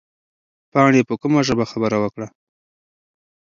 پاڼې 0.71 1.01
په 1.09 1.13
کومه 1.21 1.39
ژبه 1.47 1.65
خبره 1.71 1.97
وکړه؟ 1.99 2.27